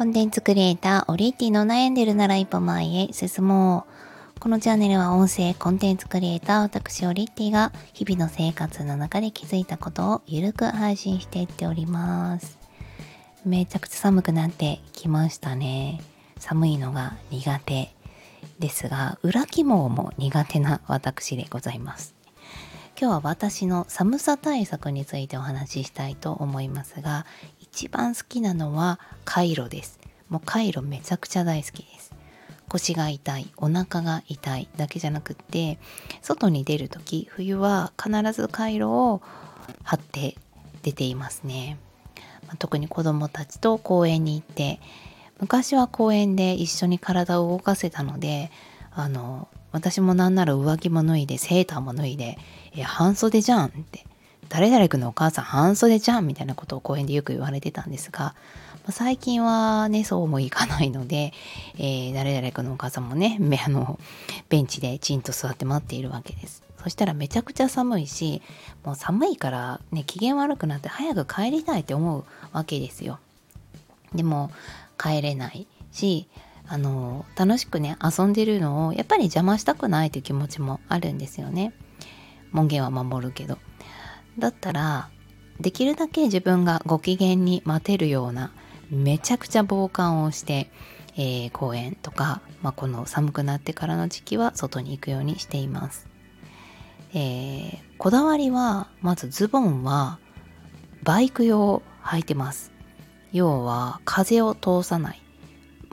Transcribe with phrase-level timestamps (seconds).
[0.00, 3.84] コンテンツクリエイター、オリエティの悩んでるなら一歩前へ進も
[4.34, 4.40] う。
[4.40, 12.58] このチャンネルは音声コンテンツクリエイター、私オリエティが日々の生活の中で気づいたことをゆるく配信していっております。
[13.44, 16.00] めちゃくちゃ寒くなってきましたね。
[16.38, 17.90] 寒いのが苦手
[18.58, 22.14] ですが、裏起毛も苦手な私でございます。
[23.00, 27.24] 今日は私の寒さ対策についてお話ししたいと思いますが
[27.72, 30.00] 一番好きなのはカイロです。
[30.28, 32.12] もうカイロめちゃくちゃ大好きです。
[32.68, 35.78] 腰が痛いお腹が痛いだけじゃなくって
[36.22, 39.22] 外に出る時冬は必ずカイロを
[39.82, 40.36] 貼って
[40.82, 41.78] 出ていますね、
[42.58, 44.80] 特に子供たちと公園に行って
[45.40, 48.50] 昔は公園で一緒に体を動かせたので
[48.92, 52.38] あの私もなんなら上着も脱いでセーターも脱いで
[52.74, 54.06] 「いや半袖じゃん」って
[54.50, 58.34] 「誰々君のお母さん半袖じゃん」みたいなことを公園でよく言われてたんですが、ま
[58.88, 61.32] あ、最近はねそうもいかないので、
[61.78, 63.98] えー、誰々君のお母さんもね あの
[64.50, 66.62] ベンチでチンと座って待っているわけです。
[66.82, 68.40] そしたらめちゃくちゃ寒いし
[68.84, 73.18] もう寒いからね機嫌悪くなって早く帰りたいって思うわけですよ。
[74.14, 74.50] でも
[74.98, 76.26] 帰れないし
[76.66, 81.72] あの楽しくね遊んでるのをやっぱり邪魔したくないという気持ちもあるんですよね
[82.52, 83.58] 門限は守るけど
[84.38, 85.10] だったら
[85.60, 88.52] できるだけ自分がご機嫌に待てるような
[88.90, 90.70] めちゃくちゃ防寒をして、
[91.16, 96.08] えー、公園とか、まあ、この寒くなってからの時期は外に行くようにしています、
[97.12, 100.18] えー、こだわりはまずズボンは
[101.02, 102.72] バイク用履いてます。
[103.32, 105.22] 要は風を通さない。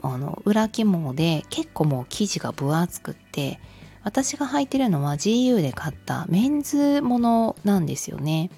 [0.02, 3.58] あの裏起毛で結構もう生地が分厚くって
[4.08, 8.48] 私が履いてるのは GU で買ったメンズものなんですよね。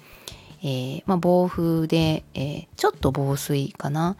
[0.63, 4.15] えー、まあ、防風で、えー、ちょっと防水かな。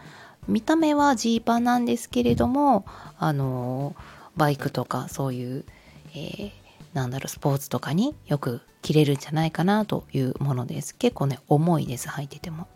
[0.49, 2.85] 見た目はジーパンなんですけれども、
[3.17, 3.95] あの
[4.35, 5.65] バイクとかそういう、
[6.13, 6.51] えー、
[6.91, 10.93] なんだろう、スポーツとかによく着れるんじゃないかなというものです。
[10.95, 12.67] 結構ね、重いです、履いてても。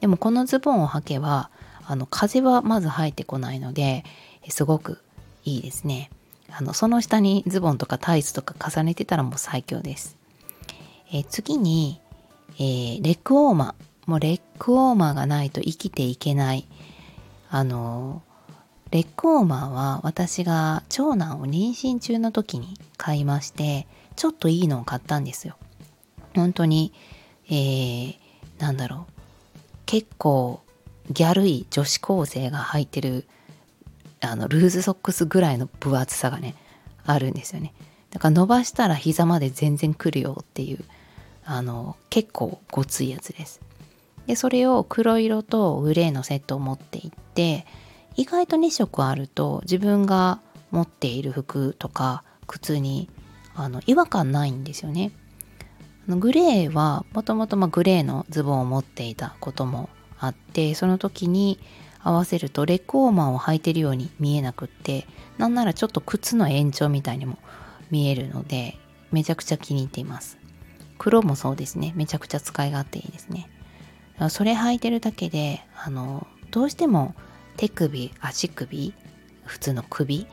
[0.00, 1.50] でもこのズボンを履けば、
[1.84, 4.04] あの風はまず入ってこないので
[4.48, 5.00] すごく
[5.44, 6.10] いいですね
[6.50, 10.16] あのその下にズボンとかタイツとか重ねてたらもう最強です、
[11.12, 12.00] え次に、
[12.58, 13.86] えー、レッグウォーマー。
[14.06, 16.66] もうレッグウォーマーがないと生きていけない。
[17.50, 18.22] あの
[18.90, 25.56] レッグウォーマーは私が長男を妊娠中の時に買いましてちょっといいのを買ったんですよ。
[26.34, 26.92] 本当に
[27.48, 28.16] えー、
[28.58, 29.12] なんだろう。
[29.86, 30.60] 結構
[31.10, 33.26] ギャルい女子高生が履いてる
[34.26, 36.54] あのルーズソックスぐらいの分厚さがね
[37.04, 37.72] あるんですよね。
[38.10, 40.84] だから伸ばしたら膝まで全然くるよっていう
[41.44, 43.60] あの結構ごついやつです。
[44.26, 47.66] でそれを黒色とグレーのセットを持っていって
[48.16, 53.08] 意外と2色あると自分が持っている服とか靴に
[53.54, 55.12] あの違和感ないんですよね。
[56.08, 59.88] グレーはもともとグレーのズボンを持っていたことも
[60.18, 61.58] あってその時に
[62.06, 65.08] 合わせるとレッグウォーマーを履いてるように見えなくって
[65.38, 67.36] なんならちょっと靴の延長みたいにも
[67.90, 68.78] 見えるので
[69.10, 70.38] めちゃくちゃ気に入っています。
[70.98, 71.92] 黒もそうですね。
[71.96, 73.48] めちゃくちゃ使い勝手いいですね。
[74.30, 77.14] それ履いてるだけであのどうしても
[77.56, 78.94] 手首足首
[79.44, 80.28] 普通の首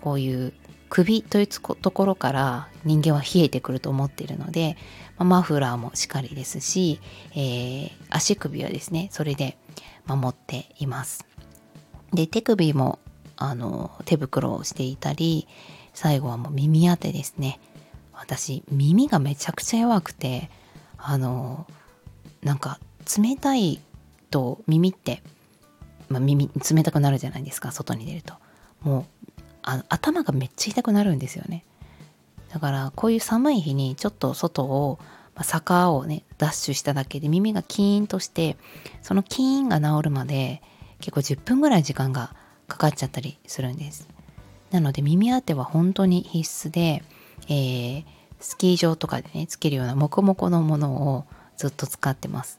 [0.00, 0.52] こういう
[0.88, 4.76] 首というところから人間は冷えてくると思っているので、
[5.18, 7.00] まマフラーもしっかりですし、
[7.32, 9.58] えー、足首はですねそれで
[10.06, 11.26] 守っています。
[12.12, 12.98] で手首も
[13.36, 15.46] あの手袋をしていたり
[15.92, 17.60] 最後はもう耳当てですね。
[18.12, 20.50] 私耳がめちゃくちゃ弱くて
[20.96, 21.66] あの
[22.42, 22.78] なんか
[23.18, 23.80] 冷たい
[24.30, 25.22] と耳って、
[26.08, 28.34] まあ、耳冷たくなるじゃないですか外に出ると。
[28.80, 29.04] もう
[29.62, 31.64] あ頭がめっちゃ痛くなるんですよね。
[32.52, 34.98] だからこういう寒い日にちょっと外を、
[35.36, 38.56] ま、坂をねダッシュしただけで耳がキーンとして
[39.02, 40.62] そのキーンが治るまで
[41.00, 42.34] 結構10分ぐらい時間が
[42.66, 44.08] かかっちゃったりするんです。
[44.70, 47.04] なので耳当ては本当に必須で、
[47.48, 48.04] えー、
[48.40, 51.24] スキー場とかでねつけるようなモコモコのものを
[51.56, 52.58] ずっと使ってます。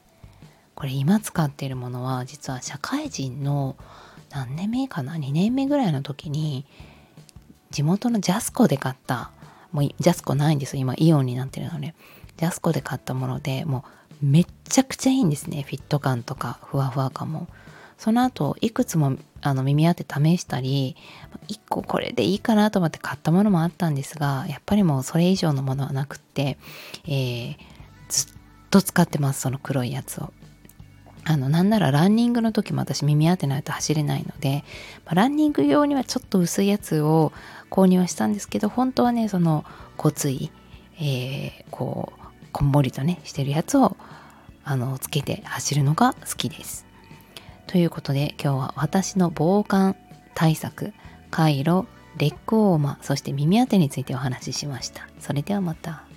[0.74, 3.76] これ今使っているものは実は社会人の
[4.30, 6.64] 何年目かな？2年目ぐらいの時に
[7.70, 9.32] 地元のジャスコで買った。
[9.72, 10.80] もうジャスコないんですよ。
[10.80, 11.94] 今イオンになってるので
[12.38, 13.84] ジャスコで買ったものでも
[14.22, 15.62] うめっちゃくちゃいいんですね。
[15.62, 17.48] フィット感とかふわふわ感も。
[17.98, 20.96] その後いくつもあの耳当て試したり
[21.48, 26.58] 1個これでいいかなと思って買ったものもあったんですがやっぱりもうそれ以上のものはなくって、
[27.06, 27.56] えー、
[28.08, 28.34] ずっ
[28.70, 30.32] と使ってますその黒いやつを。
[31.24, 34.64] あの、なんならランニングの時も私耳当てないと走れないので、
[35.04, 37.32] まあ、ランニング用にはちょっと薄いやつを
[37.70, 39.66] 購入はしたんですけど、本当はね、その、
[39.98, 40.50] 骨髄、
[40.98, 42.17] えー、こう、
[42.58, 43.96] こんもりとね、してるやつを、
[44.64, 46.86] あの、つけて走るのが好きです。
[47.68, 49.94] ということで、今日は私の防寒
[50.34, 50.92] 対策、
[51.30, 55.08] カイロ、レッグウォーマー、そして耳当てについてお話ししました。
[55.20, 56.07] それではまた。